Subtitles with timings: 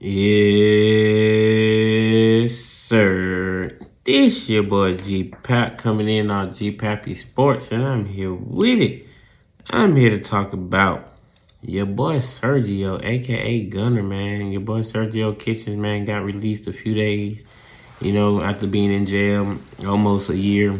[0.00, 0.12] Yes,
[2.52, 3.76] sir.
[4.04, 8.78] This your boy G Pap coming in on G Pappy Sports, and I'm here with
[8.78, 9.08] it.
[9.68, 11.14] I'm here to talk about
[11.62, 14.52] your boy Sergio, aka Gunna, man.
[14.52, 17.42] Your boy Sergio Kitchens, man, got released a few days,
[18.00, 20.78] you know, after being in jail almost a year,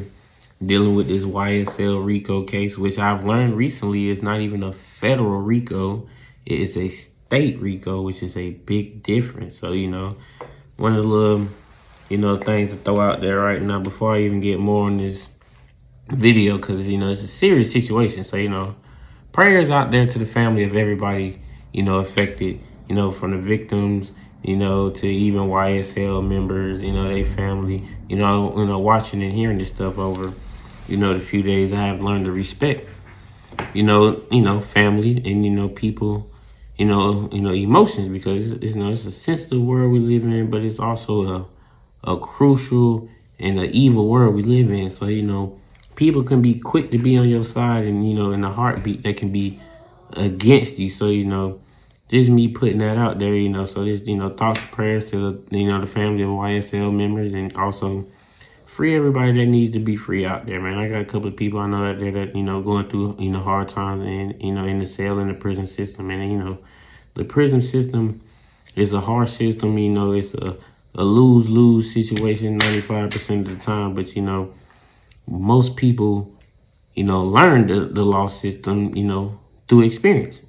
[0.64, 5.41] dealing with this YSL RICO case, which I've learned recently is not even a federal
[5.43, 6.07] RICO,
[6.46, 6.89] it is a
[7.29, 9.59] state RICO, which is a big difference.
[9.59, 10.16] So, you know,
[10.79, 11.48] one of the little,
[12.09, 14.97] you know, things to throw out there right now before I even get more on
[14.97, 15.29] this
[16.09, 18.25] video, because, you know, it's a serious situation.
[18.25, 18.77] So, you know,
[19.33, 23.38] prayers out there to the family of everybody, you know, affected, you know, from the
[23.38, 24.10] victims,
[24.43, 29.23] you know, to even YSL members, you know, their family, you know, you know, watching
[29.23, 30.33] and hearing this stuff over,
[30.87, 32.88] you know, the few days I have learned to respect,
[33.74, 36.30] you know, you know, family and, you know, people,
[36.78, 40.24] you know, you know, emotions because it's, you know it's a sensitive world we live
[40.24, 41.46] in, but it's also a
[42.04, 43.09] a crucial
[43.40, 44.88] and an evil world we live in.
[44.88, 45.59] So you know,
[45.96, 49.02] people can be quick to be on your side, and you know, in a heartbeat,
[49.02, 49.60] they can be
[50.12, 50.88] against you.
[50.88, 51.60] So you know,
[52.09, 55.32] just me putting that out there, you know, so just you know, thoughts, prayers to
[55.32, 58.07] the you know the family of YSL members, and also
[58.69, 60.77] free everybody that needs to be free out there, man.
[60.77, 63.16] I got a couple of people I know out there that, you know, going through,
[63.19, 66.10] you know, hard times and, you know, in the cell in the prison system.
[66.10, 66.59] And, you know,
[67.15, 68.21] the prison system
[68.77, 70.55] is a hard system, you know, it's a,
[70.94, 73.94] a lose-lose situation 95% of the time.
[73.94, 74.53] But, you know,
[75.27, 76.31] most people,
[76.94, 80.43] you know, learn the, the law system, you know, through experience.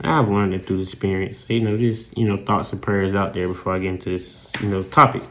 [0.00, 1.44] I've learned it through experience.
[1.48, 4.50] You know, just, you know, thoughts and prayers out there before I get into this,
[4.62, 5.22] you know, topic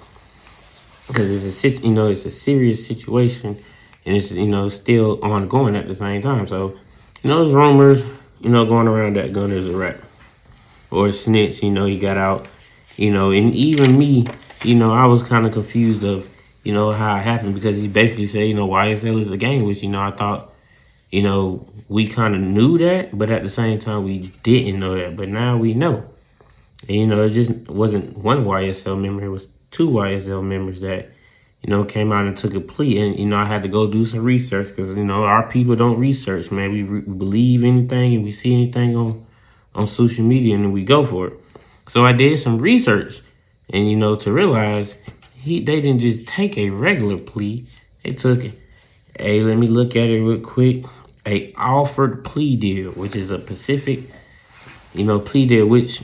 [1.08, 3.58] because it's a you know it's a serious situation
[4.06, 6.48] and it's you know still ongoing at the same time.
[6.48, 6.78] So
[7.22, 8.04] you know there's rumors
[8.40, 10.00] you know going around that Gunna's a rat
[10.92, 11.64] or a snitch.
[11.64, 12.48] You know he got out.
[12.98, 14.28] You know and even me
[14.64, 16.30] you know I was kind of confused of
[16.64, 19.64] you know how it happened because he basically said you know YSL is a gang,
[19.64, 20.54] which you know I thought
[21.12, 24.96] you know we kind of knew that, but at the same time we didn't know
[24.96, 25.16] that.
[25.16, 26.04] But now we know.
[26.88, 31.12] And, you know, it just wasn't one YSL member; it was two YSL members that,
[31.62, 33.00] you know, came out and took a plea.
[33.00, 35.76] And, you know, I had to go do some research because, you know, our people
[35.76, 36.72] don't research, man.
[36.72, 39.26] We, re- believe anything and we see anything on,
[39.74, 41.34] on social media and we go for it.
[41.90, 43.22] So I did some research
[43.70, 44.96] and, you know, to realize
[45.34, 47.68] he, they didn't just take a regular plea.
[48.04, 48.46] They took
[49.20, 50.86] a, let me look at it real quick,
[51.26, 54.10] a Alford plea deal, which is a Pacific,
[54.94, 56.02] you know, plea deal, which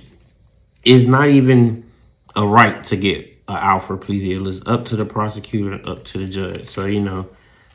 [0.83, 1.89] is not even
[2.35, 4.47] a right to get an Alford plea deal.
[4.47, 6.67] It's up to the prosecutor, up to the judge.
[6.67, 7.27] So, you know,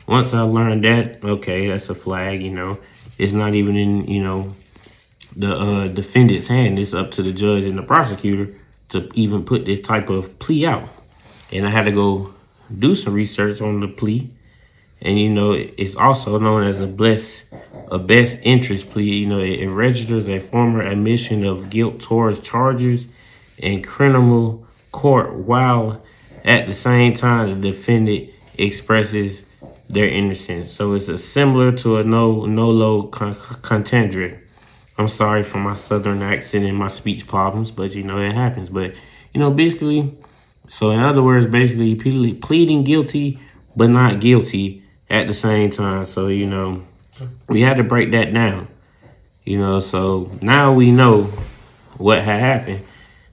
[0.06, 2.78] once I learned that, okay, that's a flag, you know.
[3.18, 4.54] It's not even in, you know,
[5.34, 6.78] the uh, defendant's hand.
[6.78, 8.54] It's up to the judge and the prosecutor
[8.90, 10.88] to even put this type of plea out.
[11.52, 12.34] And I had to go
[12.78, 14.30] do some research on the plea.
[15.00, 17.44] And, you know, it's also known as a bless,
[17.90, 19.04] a best interest plea.
[19.04, 23.06] You know, it, it registers a former admission of guilt towards charges
[23.58, 24.65] and criminal
[24.96, 26.02] court while
[26.42, 29.42] at the same time the defendant expresses
[29.90, 30.72] their innocence.
[30.72, 34.40] So it's a similar to a no nolo con- contendere.
[34.98, 38.70] I'm sorry for my southern accent and my speech problems, but you know it happens.
[38.70, 38.94] But
[39.34, 40.16] you know, basically,
[40.68, 43.38] so in other words, basically pleading guilty
[43.76, 46.06] but not guilty at the same time.
[46.06, 46.82] So you know,
[47.48, 48.68] we had to break that down.
[49.44, 51.24] You know, so now we know
[51.98, 52.84] what had happened.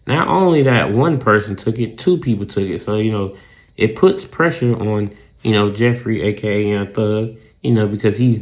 [0.05, 2.81] Not only that one person took it, two people took it.
[2.81, 3.37] So, you know,
[3.77, 8.39] it puts pressure on, you know, Jeffrey, aka Young Thug, you know, because he's,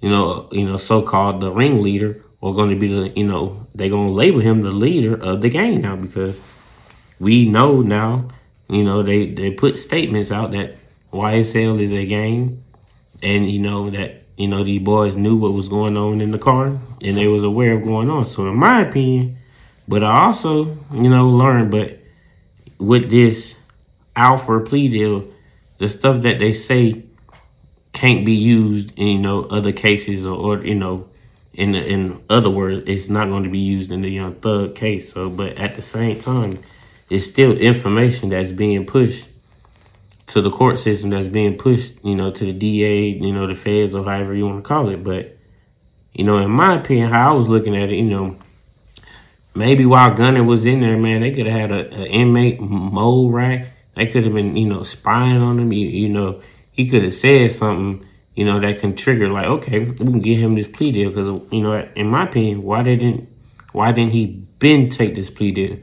[0.00, 3.66] you know, you know, so called the ringleader or going to be the, you know,
[3.74, 6.40] they're going to label him the leader of the gang now because
[7.20, 8.28] we know now,
[8.68, 10.76] you know, they, they put statements out that
[11.12, 12.62] YSL is a gang
[13.22, 16.38] and, you know, that, you know, these boys knew what was going on in the
[16.38, 16.66] car
[17.02, 18.24] and they was aware of going on.
[18.24, 19.38] So in my opinion,
[19.86, 21.98] but I also, you know, learned, but
[22.78, 23.56] with this
[24.16, 25.28] Alford plea deal,
[25.78, 27.04] the stuff that they say
[27.92, 31.08] can't be used in, you know, other cases or, or you know,
[31.52, 35.12] in in other words, it's not going to be used in the Young Thug case.
[35.12, 36.58] So, but at the same time,
[37.10, 39.28] it's still information that's being pushed
[40.26, 43.54] to the court system that's being pushed, you know, to the DA, you know, the
[43.54, 45.04] feds or however you want to call it.
[45.04, 45.36] But,
[46.12, 48.36] you know, in my opinion, how I was looking at it, you know,
[49.54, 53.30] maybe while Gunna was in there, man, they could have had a, a inmate mole
[53.30, 53.68] rack.
[53.96, 55.72] They could have been, you know, spying on him.
[55.72, 56.42] You, you know,
[56.72, 60.40] he could have said something, you know, that can trigger like, okay, we can give
[60.40, 63.28] him this plea deal because, you know, in my opinion, why didn't
[63.72, 65.78] why didn't he been take this plea deal?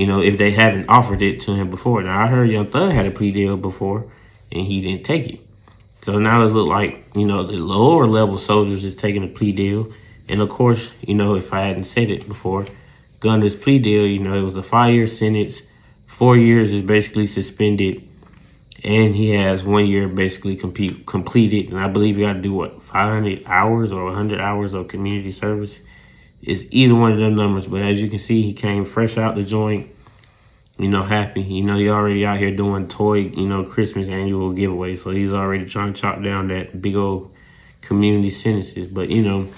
[0.00, 2.02] you know, if they haven't offered it to him before.
[2.02, 4.10] Now I heard Young Thug had a plea deal before
[4.50, 5.40] and he didn't take it.
[6.00, 9.52] So now it look like, you know, the lower level soldiers is taking a plea
[9.52, 9.92] deal.
[10.26, 12.64] And of course, you know, if I hadn't said it before,
[13.20, 15.62] Gunna's plea deal, you know, it was a five year sentence.
[16.06, 18.06] Four years is basically suspended.
[18.82, 21.70] And he has one year basically compete, completed.
[21.70, 25.32] And I believe you got to do what, 500 hours or 100 hours of community
[25.32, 25.78] service.
[26.42, 27.66] It's either one of them numbers.
[27.66, 29.90] But as you can see, he came fresh out the joint
[30.80, 31.42] you know, happy.
[31.42, 34.96] You know, he already out here doing toy, you know, Christmas annual giveaway.
[34.96, 37.34] So he's already trying to chop down that big old
[37.82, 38.86] community sentences.
[38.86, 39.48] But, you know,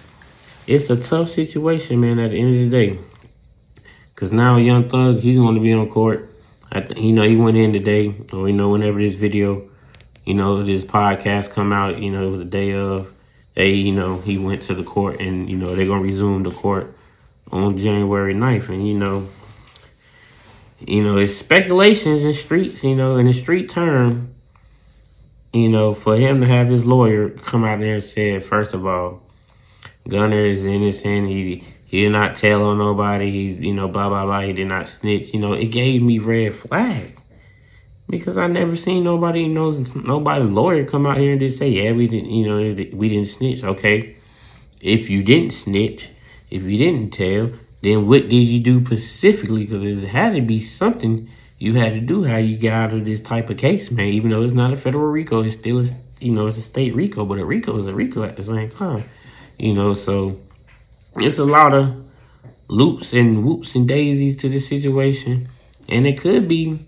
[0.66, 2.98] it's a tough situation, man, at the end of the day.
[4.22, 6.32] Because now Young Thug, he's going to be on court.
[6.70, 9.68] I you know, he went in today, you know, whenever this video,
[10.24, 13.12] you know, this podcast come out, you know, it was the day of,
[13.54, 16.44] they, you know, he went to the court and, you know, they're going to resume
[16.44, 16.94] the court
[17.50, 18.68] on January 9th.
[18.68, 19.28] And, you know,
[20.78, 24.36] you know, it's speculations in streets, you know, in the street term,
[25.52, 28.86] you know, for him to have his lawyer come out there and say, first of
[28.86, 29.20] all,
[30.06, 31.28] Gunna is innocent.
[31.28, 33.30] He he did not tell on nobody.
[33.30, 34.40] He's you know blah blah blah.
[34.40, 35.34] He did not snitch.
[35.34, 37.20] You know it gave me red flag
[38.08, 41.92] because I never seen nobody knows nobody lawyer come out here and just say yeah
[41.92, 42.56] we didn't you know
[42.96, 43.62] we didn't snitch.
[43.62, 44.16] Okay,
[44.80, 46.08] if you didn't snitch,
[46.48, 47.50] if you didn't tell,
[47.82, 49.66] then what did you do specifically?
[49.66, 51.28] Because it had to be something
[51.58, 54.08] you had to do how you got out of this type of case, man.
[54.08, 55.84] Even though it's not a federal RICO, it's still a,
[56.20, 58.70] you know, it's a state RICO, but a RICO is a RICO at the same
[58.70, 59.04] time.
[59.58, 60.40] You know, so
[61.16, 61.94] it's a lot of
[62.68, 65.48] loops and whoops and daisies to this situation.
[65.88, 66.78] And it could be,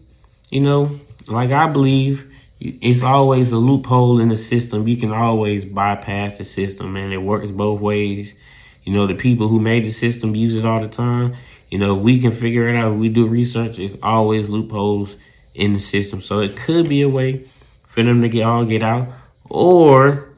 [0.51, 2.31] you know, like I believe,
[2.61, 4.89] it's always a loophole in the system.
[4.89, 8.35] You can always bypass the system, and it works both ways.
[8.85, 11.37] You know, the people who made the system use it all the time.
[11.71, 12.93] You know, we can figure it out.
[12.93, 15.17] If we do research, it's always loopholes
[15.55, 16.21] in the system.
[16.21, 17.49] So it could be a way
[17.87, 19.09] for them to get all get out.
[19.51, 20.29] Or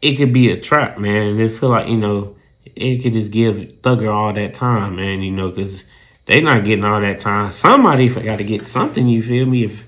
[0.00, 1.28] it could be a trap, man.
[1.28, 5.22] And it feel like, you know, it could just give Thugger all that time, man,
[5.22, 5.84] you know, because
[6.26, 7.52] they not getting all that time.
[7.52, 9.64] Somebody got to get something, you feel me?
[9.64, 9.84] If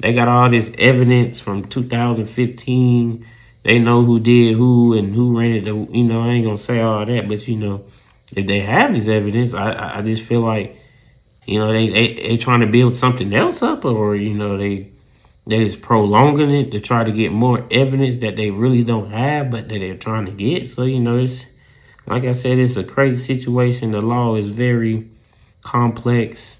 [0.00, 3.26] they got all this evidence from 2015
[3.64, 6.80] they know who did who and who rented the, you know, I ain't gonna say
[6.80, 7.86] all that, but you know,
[8.36, 10.78] if they have this evidence, I, I just feel like,
[11.46, 14.92] you know, they, they, they trying to build something else up or, you know, they,
[15.46, 19.50] they just prolonging it to try to get more evidence that they really don't have,
[19.50, 20.68] but that they're trying to get.
[20.68, 21.46] So, you know, it's,
[22.06, 23.92] like I said, it's a crazy situation.
[23.92, 25.08] The law is very
[25.62, 26.58] complex,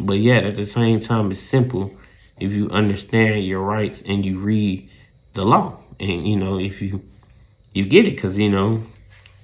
[0.00, 1.94] but yet at the same time, it's simple
[2.40, 4.88] if you understand your rights and you read
[5.34, 7.02] the law and you know if you
[7.74, 8.82] you get it because you know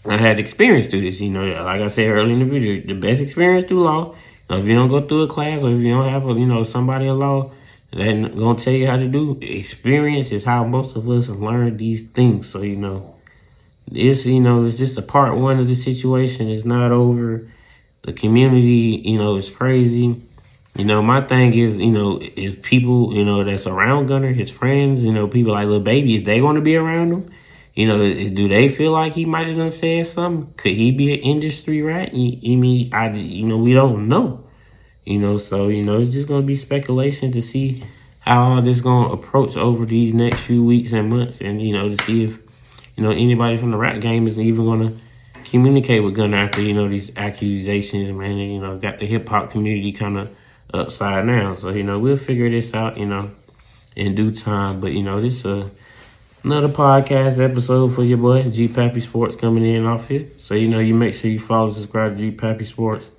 [0.06, 1.20] I had experience through this.
[1.20, 4.14] You know, like I said earlier in the video, the best experience through law.
[4.50, 6.62] If you don't go through a class or if you don't have a you know
[6.62, 7.52] somebody in law
[7.92, 12.02] that gonna tell you how to do, experience is how most of us learn these
[12.02, 12.50] things.
[12.50, 13.13] So you know,
[13.90, 16.48] it's you know it's just a part one of the situation.
[16.48, 17.50] It's not over.
[18.02, 20.20] The community, you know, is crazy.
[20.76, 24.50] You know, my thing is, you know, is people, you know, that's around Gunna, his
[24.50, 27.30] friends, you know, people like Lil Baby, is they going to be around him?
[27.74, 30.52] You know, do they feel like he might have done said something?
[30.56, 32.12] Could he be an industry rat?
[32.12, 34.44] You mean, I, you know, we don't know.
[35.04, 37.84] You know, so, you know, it's just going to be speculation to see
[38.20, 41.40] how all this going to approach over these next few weeks and months.
[41.40, 42.38] And, you know, to see if,
[42.96, 45.00] you know, anybody from the rap game is even going to
[45.50, 48.32] communicate with Gunna after, you know, these accusations, man.
[48.32, 50.30] And, you know, got the hip hop community kind of
[50.72, 51.56] upside down.
[51.56, 53.30] So, you know, we'll figure this out, you know,
[53.96, 54.80] in due time.
[54.80, 55.68] But, you know, this is uh,
[56.42, 60.28] another podcast episode for your boy, G Pappy Sports, coming in off here.
[60.36, 63.10] So, you know, you make sure you follow, subscribe to G Pappy Sports,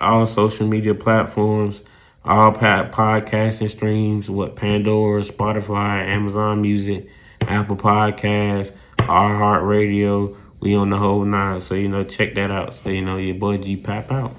[0.00, 1.80] all social media platforms,
[2.24, 7.08] all podcasting streams, what Pandora, Spotify, Amazon Music,
[7.42, 8.72] Apple Podcasts,
[9.06, 10.36] iHeartRadio.
[10.60, 11.60] We on the whole nine.
[11.60, 12.74] So, you know, check that out.
[12.74, 14.34] So, you know, your boy G Pap out.